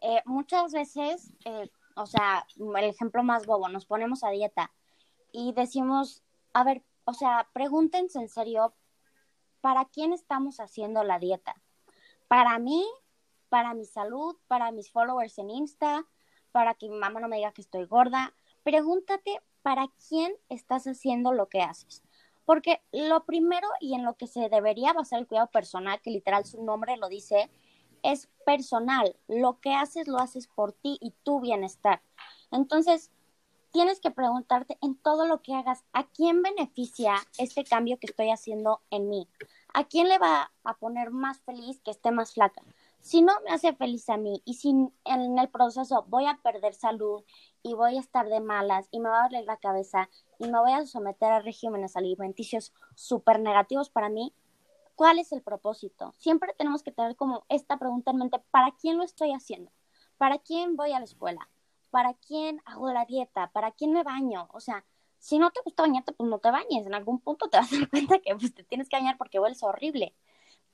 eh, 0.00 0.22
muchas 0.24 0.72
veces, 0.72 1.32
eh, 1.44 1.70
o 1.96 2.06
sea, 2.06 2.46
el 2.58 2.84
ejemplo 2.84 3.22
más 3.22 3.46
bobo, 3.46 3.68
nos 3.68 3.86
ponemos 3.86 4.22
a 4.24 4.30
dieta 4.30 4.72
y 5.32 5.52
decimos, 5.52 6.22
a 6.52 6.64
ver, 6.64 6.82
o 7.04 7.14
sea, 7.14 7.48
pregúntense 7.52 8.18
en 8.18 8.28
serio, 8.28 8.74
¿para 9.60 9.84
quién 9.86 10.12
estamos 10.12 10.60
haciendo 10.60 11.02
la 11.04 11.18
dieta? 11.18 11.56
¿Para 12.28 12.58
mí? 12.58 12.86
¿Para 13.48 13.74
mi 13.74 13.86
salud? 13.86 14.36
¿Para 14.46 14.70
mis 14.70 14.90
followers 14.90 15.38
en 15.38 15.50
Insta? 15.50 16.06
¿Para 16.52 16.74
que 16.74 16.88
mi 16.88 16.96
mamá 16.96 17.20
no 17.20 17.28
me 17.28 17.36
diga 17.36 17.52
que 17.52 17.62
estoy 17.62 17.86
gorda? 17.86 18.34
Pregúntate 18.62 19.40
para 19.62 19.88
quién 20.08 20.32
estás 20.48 20.86
haciendo 20.86 21.32
lo 21.32 21.48
que 21.48 21.62
haces. 21.62 22.02
Porque 22.44 22.80
lo 22.92 23.24
primero 23.24 23.68
y 23.80 23.94
en 23.94 24.04
lo 24.04 24.14
que 24.14 24.26
se 24.26 24.48
debería 24.48 24.92
basar 24.92 25.18
el 25.18 25.26
cuidado 25.26 25.48
personal, 25.48 26.00
que 26.00 26.10
literal 26.10 26.44
su 26.44 26.62
nombre 26.62 26.96
lo 26.96 27.08
dice, 27.08 27.50
es 28.02 28.28
personal. 28.44 29.16
Lo 29.28 29.60
que 29.60 29.74
haces 29.74 30.08
lo 30.08 30.18
haces 30.18 30.46
por 30.46 30.72
ti 30.72 30.98
y 31.00 31.12
tu 31.22 31.40
bienestar. 31.40 32.02
Entonces, 32.50 33.10
tienes 33.72 34.00
que 34.00 34.10
preguntarte 34.10 34.78
en 34.80 34.96
todo 34.96 35.26
lo 35.26 35.42
que 35.42 35.54
hagas, 35.54 35.84
¿a 35.92 36.04
quién 36.04 36.42
beneficia 36.42 37.14
este 37.38 37.64
cambio 37.64 37.98
que 37.98 38.06
estoy 38.06 38.30
haciendo 38.30 38.80
en 38.90 39.08
mí? 39.08 39.28
¿A 39.74 39.84
quién 39.84 40.08
le 40.08 40.18
va 40.18 40.50
a 40.64 40.74
poner 40.74 41.10
más 41.10 41.40
feliz 41.40 41.80
que 41.80 41.90
esté 41.90 42.10
más 42.10 42.32
flaca? 42.32 42.62
Si 43.00 43.22
no 43.22 43.32
me 43.44 43.50
hace 43.50 43.74
feliz 43.74 44.08
a 44.10 44.16
mí 44.16 44.42
y 44.44 44.54
si 44.54 44.70
en 44.70 45.38
el 45.38 45.48
proceso 45.48 46.04
voy 46.08 46.26
a 46.26 46.38
perder 46.42 46.74
salud 46.74 47.22
y 47.62 47.74
voy 47.74 47.96
a 47.96 48.00
estar 48.00 48.28
de 48.28 48.40
malas 48.40 48.88
y 48.90 49.00
me 49.00 49.08
va 49.08 49.20
a 49.20 49.28
doler 49.28 49.44
la 49.44 49.56
cabeza 49.56 50.08
y 50.38 50.48
me 50.48 50.58
voy 50.58 50.72
a 50.72 50.84
someter 50.86 51.30
a 51.30 51.40
regímenes 51.40 51.96
alimenticios 51.96 52.72
súper 52.94 53.40
negativos 53.40 53.90
para 53.90 54.08
mí, 54.08 54.32
¿cuál 54.98 55.20
es 55.20 55.30
el 55.30 55.42
propósito? 55.42 56.12
Siempre 56.18 56.52
tenemos 56.58 56.82
que 56.82 56.90
tener 56.90 57.14
como 57.14 57.46
esta 57.48 57.78
pregunta 57.78 58.10
en 58.10 58.16
mente, 58.16 58.40
¿para 58.50 58.72
quién 58.72 58.98
lo 58.98 59.04
estoy 59.04 59.30
haciendo? 59.32 59.70
¿Para 60.16 60.38
quién 60.38 60.74
voy 60.74 60.90
a 60.90 60.98
la 60.98 61.04
escuela? 61.04 61.48
¿Para 61.90 62.14
quién 62.14 62.60
hago 62.64 62.92
la 62.92 63.04
dieta? 63.04 63.48
¿Para 63.52 63.70
quién 63.70 63.92
me 63.92 64.02
baño? 64.02 64.48
O 64.52 64.58
sea, 64.58 64.84
si 65.20 65.38
no 65.38 65.52
te 65.52 65.60
gusta 65.64 65.84
bañarte, 65.84 66.10
pues 66.10 66.28
no 66.28 66.40
te 66.40 66.50
bañes. 66.50 66.84
En 66.84 66.94
algún 66.94 67.20
punto 67.20 67.48
te 67.48 67.58
vas 67.58 67.72
a 67.72 67.76
dar 67.78 67.88
cuenta 67.90 68.18
que 68.18 68.34
pues, 68.34 68.52
te 68.52 68.64
tienes 68.64 68.88
que 68.88 68.96
bañar 68.96 69.16
porque 69.18 69.38
hueles 69.38 69.62
horrible. 69.62 70.16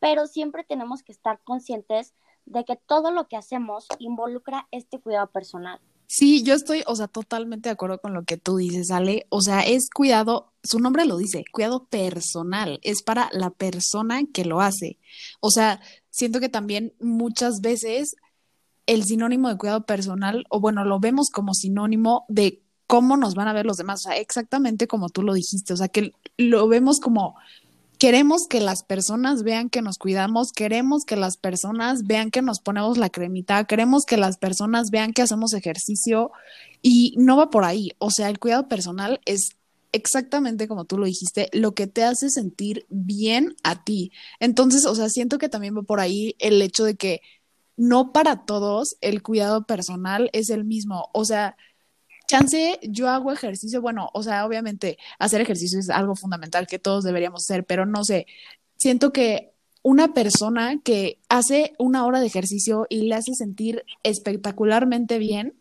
Pero 0.01 0.27
siempre 0.27 0.65
tenemos 0.65 1.03
que 1.03 1.13
estar 1.13 1.39
conscientes 1.45 2.15
de 2.47 2.65
que 2.65 2.77
todo 2.77 3.11
lo 3.11 3.29
que 3.29 3.37
hacemos 3.37 3.87
involucra 3.99 4.69
este 4.71 5.03
cuidado 5.03 5.27
personal. 5.27 5.81
Sí, 6.17 6.45
yo 6.45 6.55
estoy, 6.55 6.85
o 6.87 6.95
sea, 6.95 7.09
totalmente 7.09 7.69
de 7.69 7.73
acuerdo 7.73 7.99
con 7.99 8.15
lo 8.15 8.23
que 8.23 8.37
tú 8.37 8.57
dices, 8.57 8.93
Ale. 8.93 9.27
O 9.31 9.41
sea, 9.41 9.63
es 9.63 9.91
cuidado, 9.91 10.53
su 10.63 10.79
nombre 10.79 11.07
lo 11.07 11.17
dice, 11.17 11.45
cuidado 11.51 11.87
personal, 11.87 12.79
es 12.85 13.03
para 13.03 13.29
la 13.33 13.51
persona 13.51 14.23
que 14.33 14.45
lo 14.45 14.61
hace. 14.61 15.01
O 15.41 15.51
sea, 15.51 15.81
siento 16.11 16.39
que 16.39 16.49
también 16.49 16.95
muchas 17.01 17.61
veces 17.63 18.15
el 18.87 19.03
sinónimo 19.03 19.49
de 19.49 19.59
cuidado 19.59 19.87
personal, 19.87 20.45
o 20.51 20.61
bueno, 20.61 20.85
lo 20.85 21.01
vemos 21.01 21.31
como 21.31 21.53
sinónimo 21.53 22.27
de 22.29 22.63
cómo 22.87 23.17
nos 23.17 23.35
van 23.35 23.49
a 23.49 23.53
ver 23.53 23.67
los 23.67 23.77
demás, 23.77 24.07
o 24.07 24.11
sea, 24.11 24.17
exactamente 24.17 24.87
como 24.87 25.09
tú 25.09 25.25
lo 25.25 25.35
dijiste, 25.35 25.73
o 25.73 25.77
sea, 25.77 25.89
que 25.89 26.13
lo 26.37 26.69
vemos 26.69 27.01
como 27.01 27.35
queremos 27.99 28.47
que 28.49 28.61
las 28.61 28.83
personas 28.83 29.43
vean 29.43 29.71
que 29.71 29.83
nos 29.83 29.99
cuidamos, 29.99 30.53
queremos 30.53 31.05
que 31.05 31.17
las 31.17 31.37
personas 31.37 32.05
vean 32.05 32.31
que 32.31 32.43
nos 32.43 32.61
ponemos 32.61 32.99
la 32.99 33.11
cremita, 33.11 33.65
queremos 33.65 34.05
que 34.05 34.17
las 34.17 34.37
personas 34.37 34.91
vean 34.91 35.13
que 35.13 35.23
hacemos 35.23 35.53
ejercicio 35.53 36.33
y 36.83 37.15
no 37.17 37.37
va 37.37 37.51
por 37.51 37.65
ahí. 37.65 37.93
O 37.99 38.11
sea, 38.11 38.31
el 38.31 38.39
cuidado 38.39 38.69
personal 38.69 39.21
es 39.25 39.51
exactamente 39.93 40.67
como 40.67 40.85
tú 40.85 40.99
lo 40.99 41.07
dijiste, 41.07 41.49
lo 41.53 41.75
que 41.75 41.87
te 41.87 42.03
hace 42.03 42.29
sentir 42.29 42.85
bien 42.89 43.55
a 43.63 43.85
ti. 43.85 44.11
Entonces, 44.41 44.87
o 44.87 44.95
sea, 44.95 45.09
siento 45.09 45.39
que 45.39 45.49
también 45.49 45.77
va 45.77 45.83
por 45.83 46.01
ahí 46.01 46.35
el 46.41 46.61
hecho 46.63 46.85
de 46.85 46.97
que 46.97 47.21
no 47.77 48.13
para 48.13 48.45
todos 48.45 48.97
el 49.01 49.23
cuidado 49.23 49.67
personal 49.67 50.31
es 50.33 50.51
el 50.51 50.65
mismo. 50.65 51.11
O 51.13 51.25
sea, 51.25 51.57
chance, 52.27 52.79
yo 52.83 53.09
hago 53.09 53.33
ejercicio, 53.33 53.81
bueno, 53.81 54.11
o 54.15 54.23
sea, 54.23 54.47
obviamente 54.47 54.99
hacer 55.19 55.41
ejercicio 55.41 55.79
es 55.79 55.91
algo 55.91 56.17
fundamental 56.17 56.67
que 56.67 56.79
todos 56.79 57.05
deberíamos 57.05 57.43
hacer, 57.45 57.65
pero 57.65 57.87
no 57.87 58.05
sé, 58.05 58.27
siento 58.77 59.13
que 59.13 59.53
una 59.83 60.15
persona 60.15 60.81
que 60.83 61.21
hace 61.29 61.75
una 61.79 62.07
hora 62.07 62.21
de 62.21 62.27
ejercicio 62.27 62.87
y 62.89 63.03
le 63.03 63.15
hace 63.15 63.35
sentir 63.35 63.85
espectacularmente 64.03 65.19
bien, 65.19 65.55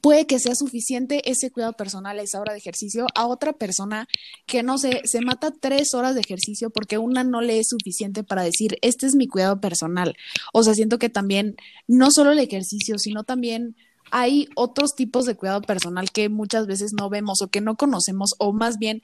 puede 0.00 0.26
que 0.26 0.38
sea 0.38 0.54
suficiente 0.54 1.28
ese 1.28 1.50
cuidado 1.50 1.72
personal, 1.72 2.20
esa 2.20 2.40
hora 2.40 2.52
de 2.52 2.60
ejercicio, 2.60 3.06
a 3.14 3.26
otra 3.26 3.52
persona 3.52 4.06
que 4.46 4.62
no 4.62 4.78
sé, 4.78 5.02
se 5.04 5.20
mata 5.20 5.52
tres 5.52 5.94
horas 5.94 6.14
de 6.14 6.20
ejercicio 6.20 6.70
porque 6.70 6.98
una 6.98 7.24
no 7.24 7.40
le 7.40 7.58
es 7.58 7.68
suficiente 7.68 8.22
para 8.22 8.42
decir, 8.42 8.78
este 8.82 9.06
es 9.06 9.16
mi 9.16 9.26
cuidado 9.26 9.60
personal. 9.60 10.16
O 10.52 10.62
sea, 10.62 10.74
siento 10.74 10.98
que 10.98 11.08
también, 11.08 11.56
no 11.88 12.10
solo 12.10 12.30
el 12.30 12.38
ejercicio, 12.38 12.98
sino 12.98 13.24
también 13.24 13.76
hay 14.10 14.48
otros 14.56 14.94
tipos 14.94 15.24
de 15.24 15.36
cuidado 15.36 15.62
personal 15.62 16.10
que 16.10 16.28
muchas 16.28 16.66
veces 16.66 16.92
no 16.98 17.08
vemos 17.10 17.42
o 17.42 17.48
que 17.48 17.60
no 17.60 17.76
conocemos 17.76 18.34
o 18.38 18.52
más 18.52 18.78
bien 18.78 19.02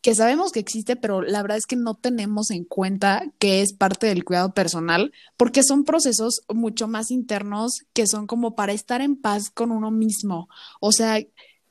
que 0.00 0.14
sabemos 0.14 0.52
que 0.52 0.60
existe, 0.60 0.96
pero 0.96 1.22
la 1.22 1.42
verdad 1.42 1.58
es 1.58 1.66
que 1.66 1.76
no 1.76 1.94
tenemos 1.94 2.50
en 2.50 2.64
cuenta 2.64 3.24
que 3.38 3.62
es 3.62 3.72
parte 3.72 4.06
del 4.06 4.24
cuidado 4.24 4.54
personal, 4.54 5.12
porque 5.36 5.62
son 5.62 5.84
procesos 5.84 6.42
mucho 6.48 6.86
más 6.86 7.10
internos 7.10 7.80
que 7.92 8.06
son 8.06 8.26
como 8.26 8.54
para 8.54 8.72
estar 8.72 9.00
en 9.00 9.16
paz 9.16 9.50
con 9.50 9.72
uno 9.72 9.90
mismo, 9.90 10.48
o 10.80 10.92
sea, 10.92 11.18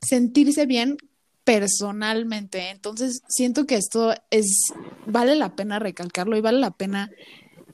sentirse 0.02 0.66
bien 0.66 0.98
personalmente. 1.44 2.68
Entonces, 2.68 3.22
siento 3.28 3.64
que 3.64 3.76
esto 3.76 4.12
es, 4.30 4.72
vale 5.06 5.34
la 5.34 5.56
pena 5.56 5.78
recalcarlo 5.78 6.36
y 6.36 6.42
vale 6.42 6.58
la 6.58 6.72
pena 6.72 7.10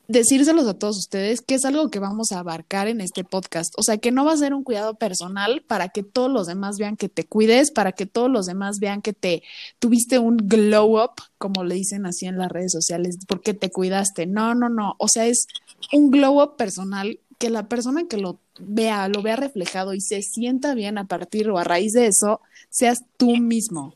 decírselos 0.06 0.66
a 0.66 0.74
todos 0.74 0.98
ustedes 0.98 1.40
que 1.40 1.54
es 1.54 1.64
algo 1.64 1.90
que 1.90 1.98
vamos 1.98 2.32
a 2.32 2.38
abarcar 2.38 2.88
en 2.88 3.00
este 3.00 3.24
podcast. 3.24 3.72
O 3.76 3.82
sea, 3.82 3.98
que 3.98 4.10
no 4.10 4.24
va 4.24 4.32
a 4.32 4.36
ser 4.36 4.54
un 4.54 4.64
cuidado 4.64 4.94
personal 4.94 5.62
para 5.66 5.88
que 5.88 6.02
todos 6.02 6.30
los 6.30 6.46
demás 6.46 6.78
vean 6.78 6.96
que 6.96 7.08
te 7.08 7.24
cuides, 7.24 7.70
para 7.70 7.92
que 7.92 8.06
todos 8.06 8.30
los 8.30 8.46
demás 8.46 8.78
vean 8.80 9.02
que 9.02 9.12
te 9.12 9.42
tuviste 9.78 10.18
un 10.18 10.36
glow 10.36 11.02
up, 11.02 11.12
como 11.38 11.64
le 11.64 11.74
dicen 11.74 12.06
así 12.06 12.26
en 12.26 12.38
las 12.38 12.50
redes 12.50 12.72
sociales, 12.72 13.18
porque 13.26 13.54
te 13.54 13.70
cuidaste. 13.70 14.26
No, 14.26 14.54
no, 14.54 14.68
no. 14.68 14.94
O 14.98 15.08
sea, 15.08 15.26
es 15.26 15.46
un 15.92 16.10
glow 16.10 16.42
up 16.42 16.56
personal 16.56 17.18
que 17.38 17.50
la 17.50 17.68
persona 17.68 18.04
que 18.08 18.16
lo 18.16 18.38
vea, 18.58 19.08
lo 19.08 19.22
vea 19.22 19.36
reflejado 19.36 19.94
y 19.94 20.00
se 20.00 20.22
sienta 20.22 20.74
bien 20.74 20.98
a 20.98 21.06
partir 21.06 21.50
o 21.50 21.58
a 21.58 21.64
raíz 21.64 21.92
de 21.92 22.06
eso, 22.06 22.40
seas 22.70 23.04
tú 23.16 23.36
mismo. 23.36 23.94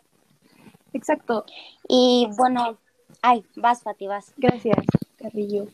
Exacto. 0.93 1.45
Y 1.88 2.29
bueno, 2.37 2.79
ay, 3.23 3.45
vas, 3.57 3.83
Fati, 3.83 4.07
vas. 4.07 4.33
Gracias. 4.37 4.77
Carrillo. 5.18 5.66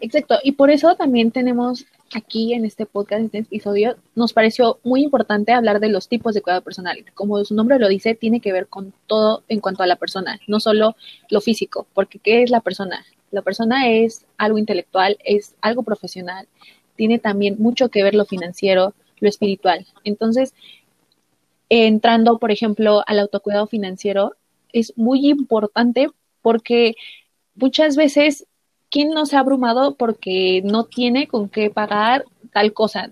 Exacto, 0.00 0.38
y 0.42 0.52
por 0.52 0.70
eso 0.70 0.94
también 0.96 1.30
tenemos 1.30 1.86
aquí 2.14 2.54
en 2.54 2.64
este 2.64 2.86
podcast, 2.86 3.20
en 3.20 3.26
este 3.26 3.38
episodio, 3.38 3.96
nos 4.14 4.32
pareció 4.32 4.78
muy 4.82 5.02
importante 5.02 5.52
hablar 5.52 5.80
de 5.80 5.88
los 5.88 6.08
tipos 6.08 6.34
de 6.34 6.42
cuidado 6.42 6.62
personal. 6.62 7.04
Como 7.14 7.44
su 7.44 7.54
nombre 7.54 7.78
lo 7.78 7.88
dice, 7.88 8.14
tiene 8.14 8.40
que 8.40 8.52
ver 8.52 8.66
con 8.66 8.92
todo 9.06 9.44
en 9.48 9.60
cuanto 9.60 9.82
a 9.82 9.86
la 9.86 9.96
persona, 9.96 10.40
no 10.46 10.60
solo 10.60 10.96
lo 11.30 11.40
físico, 11.40 11.86
porque 11.94 12.18
¿qué 12.18 12.42
es 12.42 12.50
la 12.50 12.60
persona? 12.60 13.04
La 13.30 13.42
persona 13.42 13.88
es 13.88 14.26
algo 14.36 14.58
intelectual, 14.58 15.18
es 15.24 15.54
algo 15.60 15.82
profesional, 15.82 16.48
tiene 16.96 17.18
también 17.18 17.56
mucho 17.58 17.90
que 17.90 18.02
ver 18.02 18.14
lo 18.14 18.24
financiero, 18.24 18.94
lo 19.20 19.28
espiritual. 19.28 19.86
Entonces, 20.04 20.54
entrando, 21.68 22.38
por 22.38 22.50
ejemplo, 22.50 23.02
al 23.06 23.18
autocuidado 23.18 23.66
financiero, 23.66 24.34
es 24.72 24.96
muy 24.96 25.28
importante 25.28 26.08
porque 26.42 26.94
muchas 27.54 27.96
veces 27.96 28.46
¿quién 28.90 29.10
no 29.10 29.26
se 29.26 29.36
ha 29.36 29.40
abrumado 29.40 29.94
porque 29.94 30.62
no 30.64 30.84
tiene 30.84 31.28
con 31.28 31.48
qué 31.48 31.70
pagar 31.70 32.24
tal 32.52 32.72
cosa? 32.72 33.10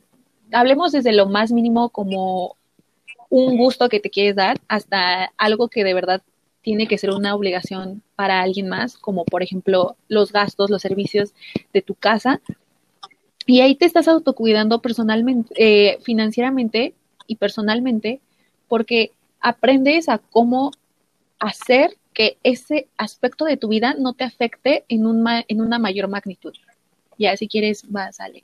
Hablemos 0.53 0.93
desde 0.93 1.13
lo 1.13 1.27
más 1.27 1.53
mínimo 1.53 1.91
como 1.91 2.57
un 3.29 3.57
gusto 3.57 3.89
que 3.89 4.01
te 4.01 4.11
quieres 4.11 4.37
dar 4.37 4.61
hasta 4.69 5.33
algo 5.37 5.69
que 5.69 5.85
de 5.85 5.95
verdad 5.95 6.23
tiene 6.63 6.87
que 6.87 6.99
ser 6.99 7.11
una 7.11 7.35
obligación 7.35 8.03
para 8.17 8.41
alguien 8.41 8.69
más, 8.69 8.97
como 8.97 9.25
por 9.25 9.43
ejemplo 9.43 9.97
los 10.09 10.33
gastos, 10.33 10.71
los 10.71 10.83
servicios 10.83 11.33
de 11.73 11.83
tu 11.83 11.95
casa. 11.95 12.41
Y 13.47 13.61
ahí 13.61 13.77
te 13.77 13.85
estás 13.85 14.09
autocuidando 14.09 14.81
personalmente, 14.81 15.55
eh, 15.57 15.99
financieramente 16.03 16.95
y 17.29 17.37
personalmente, 17.37 18.21
porque 18.67 19.13
aprendes 19.41 20.09
a 20.09 20.19
cómo 20.19 20.73
hacer 21.39 21.97
que 22.17 22.39
ese 22.43 22.89
aspecto 22.97 23.45
de 23.45 23.59
tu 23.59 23.69
vida 23.69 23.95
no 23.99 24.15
te 24.15 24.25
afecte 24.25 24.87
en, 24.89 25.05
un 25.07 25.23
en 25.29 25.61
una 25.61 25.79
mayor 25.79 26.09
magnitud. 26.09 26.55
Ya, 27.19 27.37
si 27.37 27.47
quieres, 27.47 27.85
vas, 27.93 28.21
Ale. 28.21 28.43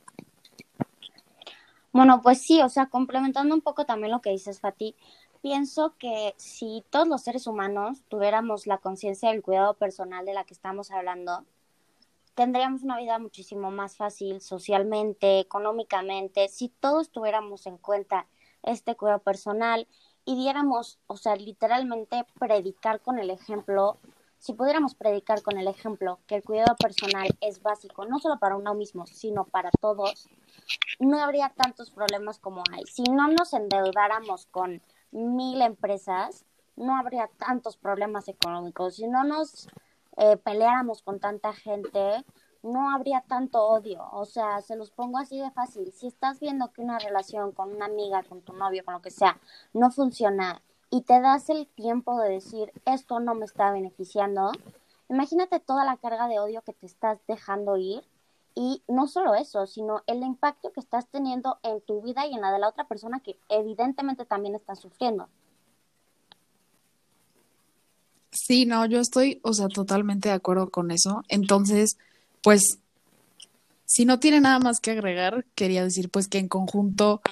Bueno, 1.91 2.21
pues 2.21 2.43
sí, 2.43 2.61
o 2.61 2.69
sea, 2.69 2.91
complementando 2.91 3.55
un 3.55 3.63
poco 3.63 3.87
también 3.87 4.13
lo 4.13 4.21
que 4.21 4.29
dices, 4.29 4.61
Fati, 4.61 4.95
pienso 5.41 5.95
que 5.99 6.35
si 6.37 6.85
todos 6.91 7.09
los 7.09 7.23
seres 7.23 7.47
humanos 7.47 8.03
tuviéramos 8.09 8.67
la 8.67 8.77
conciencia 8.77 9.31
del 9.31 9.41
cuidado 9.41 9.73
personal 9.73 10.27
de 10.27 10.35
la 10.35 10.45
que 10.45 10.53
estamos 10.53 10.91
hablando, 10.91 11.47
tendríamos 12.35 12.83
una 12.83 12.99
vida 12.99 13.19
muchísimo 13.19 13.71
más 13.71 13.97
fácil 13.97 14.43
socialmente, 14.43 15.41
económicamente, 15.41 16.49
si 16.49 16.69
todos 16.69 17.09
tuviéramos 17.11 17.65
en 17.67 17.79
cuenta 17.79 18.27
este 18.63 18.97
cuidado 18.97 19.21
personal 19.21 19.89
y 20.25 20.37
diéramos, 20.37 20.99
o 21.07 21.17
sea, 21.17 21.37
literalmente 21.37 22.25
predicar 22.39 23.01
con 23.01 23.19
el 23.19 23.31
ejemplo, 23.31 23.99
si 24.39 24.55
pudiéramos 24.55 24.95
predicar 24.95 25.43
con 25.43 25.59
el 25.59 25.69
ejemplo 25.69 26.19
que 26.27 26.37
el 26.37 26.45
cuidado 26.45 26.75
personal 26.77 27.29
es 27.41 27.63
básico, 27.63 28.05
no 28.05 28.19
solo 28.19 28.39
para 28.39 28.57
uno 28.57 28.75
mismo, 28.75 29.07
sino 29.07 29.45
para 29.45 29.71
todos, 29.81 30.29
no 30.99 31.21
habría 31.21 31.51
tantos 31.51 31.91
problemas 31.91 32.39
como 32.39 32.63
hay. 32.73 32.85
Si 32.87 33.05
no 33.05 33.29
nos 33.29 33.53
endeudáramos 33.53 34.47
con 34.47 34.83
mil 35.11 35.63
empresas, 35.63 36.45
no 36.77 36.97
habría 36.97 37.29
tantos 37.39 37.77
problemas 37.77 38.29
económicos. 38.29 38.97
Si 38.97 39.07
no 39.07 39.25
nos 39.25 39.69
eh, 40.17 40.37
peleáramos 40.37 41.03
con 41.03 41.21
tanta 41.21 41.53
gente, 41.53 42.25
no 42.63 42.91
habría 42.91 43.23
tanto 43.23 43.63
odio. 43.63 44.03
O 44.13 44.25
sea, 44.25 44.61
se 44.61 44.77
los 44.77 44.91
pongo 44.91 45.19
así 45.19 45.39
de 45.39 45.51
fácil. 45.51 45.93
Si 45.93 46.07
estás 46.07 46.41
viendo 46.41 46.73
que 46.73 46.83
una 46.83 46.99
relación 46.99 47.53
con 47.53 47.75
una 47.75 47.87
amiga, 47.87 48.23
con 48.23 48.41
tu 48.43 48.53
novio, 48.53 48.85
con 48.85 48.95
lo 48.95 49.03
que 49.03 49.11
sea, 49.11 49.39
no 49.73 49.91
funciona 49.91 50.63
y 50.91 51.03
te 51.03 51.21
das 51.21 51.49
el 51.49 51.67
tiempo 51.69 52.21
de 52.21 52.29
decir, 52.29 52.71
esto 52.85 53.19
no 53.19 53.35
me 53.35 53.47
está 53.47 53.73
beneficiando, 53.73 54.53
imagínate 55.09 55.59
toda 55.59 55.87
la 55.87 55.97
carga 55.97 56.29
de 56.29 56.39
odio 56.39 56.61
que 56.61 56.75
te 56.75 56.85
estás 56.85 57.19
dejando 57.27 57.79
ir 57.79 58.05
y 58.55 58.83
no 58.87 59.07
solo 59.07 59.35
eso, 59.35 59.67
sino 59.67 60.03
el 60.07 60.23
impacto 60.23 60.71
que 60.71 60.81
estás 60.81 61.09
teniendo 61.09 61.59
en 61.63 61.81
tu 61.81 62.03
vida 62.03 62.27
y 62.27 62.35
en 62.35 62.43
la 62.43 62.53
de 62.53 62.59
la 62.59 62.69
otra 62.69 62.87
persona 62.87 63.21
que 63.21 63.39
evidentemente 63.49 64.27
también 64.27 64.55
está 64.55 64.75
sufriendo. 64.75 65.31
Sí, 68.31 68.67
no, 68.67 68.85
yo 68.85 69.01
estoy, 69.01 69.41
o 69.43 69.55
sea, 69.55 69.69
totalmente 69.69 70.29
de 70.29 70.35
acuerdo 70.35 70.71
con 70.71 70.91
eso. 70.91 71.23
Entonces, 71.29 71.97
pues, 72.43 72.79
si 73.87 74.05
no 74.05 74.19
tiene 74.19 74.41
nada 74.41 74.59
más 74.59 74.81
que 74.81 74.91
agregar, 74.91 75.45
quería 75.55 75.85
decir 75.85 76.11
pues 76.11 76.29
que 76.29 76.39
en 76.39 76.49
conjunto, 76.49 77.23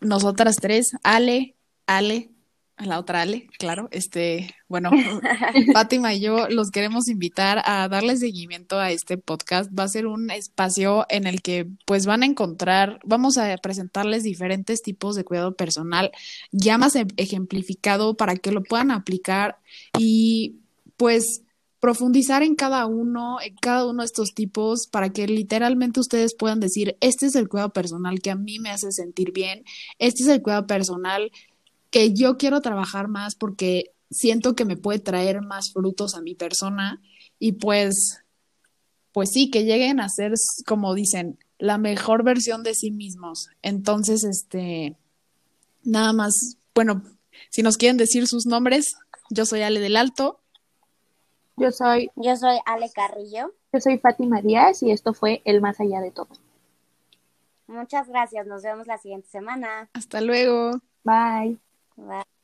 nosotras 0.00 0.56
tres, 0.60 0.86
Ale, 1.02 1.56
Ale, 1.86 2.30
la 2.78 2.98
otra 2.98 3.22
Ale, 3.22 3.48
claro, 3.58 3.88
este, 3.90 4.54
bueno, 4.68 4.90
Fátima 5.72 6.12
y 6.12 6.20
yo 6.20 6.48
los 6.48 6.70
queremos 6.70 7.08
invitar 7.08 7.62
a 7.64 7.88
darle 7.88 8.16
seguimiento 8.16 8.78
a 8.78 8.90
este 8.90 9.16
podcast. 9.16 9.70
Va 9.76 9.84
a 9.84 9.88
ser 9.88 10.06
un 10.06 10.30
espacio 10.30 11.06
en 11.08 11.26
el 11.26 11.40
que 11.40 11.66
pues 11.86 12.04
van 12.04 12.22
a 12.22 12.26
encontrar, 12.26 13.00
vamos 13.04 13.38
a 13.38 13.56
presentarles 13.58 14.24
diferentes 14.24 14.82
tipos 14.82 15.16
de 15.16 15.24
cuidado 15.24 15.54
personal 15.54 16.10
ya 16.52 16.76
más 16.76 16.96
e-, 16.96 17.06
ejemplificado 17.16 18.14
para 18.14 18.36
que 18.36 18.52
lo 18.52 18.62
puedan 18.62 18.90
aplicar 18.90 19.58
y 19.98 20.56
pues 20.98 21.42
profundizar 21.86 22.42
en 22.42 22.56
cada 22.56 22.84
uno, 22.86 23.40
en 23.40 23.54
cada 23.54 23.86
uno 23.86 24.02
de 24.02 24.06
estos 24.06 24.34
tipos, 24.34 24.88
para 24.88 25.10
que 25.10 25.28
literalmente 25.28 26.00
ustedes 26.00 26.34
puedan 26.34 26.58
decir, 26.58 26.96
este 27.00 27.26
es 27.26 27.36
el 27.36 27.48
cuidado 27.48 27.72
personal 27.72 28.18
que 28.20 28.32
a 28.32 28.34
mí 28.34 28.58
me 28.58 28.70
hace 28.70 28.90
sentir 28.90 29.30
bien, 29.30 29.62
este 30.00 30.24
es 30.24 30.28
el 30.30 30.42
cuidado 30.42 30.66
personal 30.66 31.30
que 31.90 32.12
yo 32.12 32.38
quiero 32.38 32.60
trabajar 32.60 33.06
más 33.06 33.36
porque 33.36 33.92
siento 34.10 34.56
que 34.56 34.64
me 34.64 34.76
puede 34.76 34.98
traer 34.98 35.42
más 35.42 35.70
frutos 35.72 36.16
a 36.16 36.22
mi 36.22 36.34
persona 36.34 37.00
y 37.38 37.52
pues, 37.52 38.18
pues 39.12 39.30
sí, 39.30 39.48
que 39.48 39.62
lleguen 39.62 40.00
a 40.00 40.08
ser, 40.08 40.32
como 40.66 40.92
dicen, 40.92 41.38
la 41.56 41.78
mejor 41.78 42.24
versión 42.24 42.64
de 42.64 42.74
sí 42.74 42.90
mismos. 42.90 43.46
Entonces, 43.62 44.24
este, 44.24 44.96
nada 45.84 46.12
más, 46.12 46.56
bueno, 46.74 47.04
si 47.50 47.62
nos 47.62 47.76
quieren 47.76 47.96
decir 47.96 48.26
sus 48.26 48.44
nombres, 48.44 48.96
yo 49.30 49.46
soy 49.46 49.62
Ale 49.62 49.78
del 49.78 49.96
Alto. 49.96 50.40
Yo 51.56 51.72
soy. 51.72 52.10
Yo 52.16 52.36
soy 52.36 52.58
Ale 52.66 52.90
Carrillo. 52.90 53.54
Yo 53.72 53.80
soy 53.80 53.98
Fátima 53.98 54.42
Díaz 54.42 54.82
y 54.82 54.90
esto 54.90 55.14
fue 55.14 55.42
El 55.44 55.60
Más 55.60 55.80
Allá 55.80 56.00
de 56.00 56.10
Todo. 56.10 56.28
Muchas 57.66 58.08
gracias. 58.08 58.46
Nos 58.46 58.62
vemos 58.62 58.86
la 58.86 58.98
siguiente 58.98 59.28
semana. 59.28 59.88
Hasta 59.94 60.20
luego. 60.20 60.72
Bye. 61.02 61.58
Bye. 61.96 62.35